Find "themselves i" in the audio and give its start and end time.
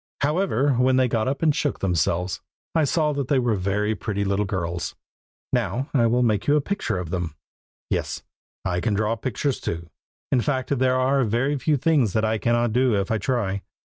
1.77-2.85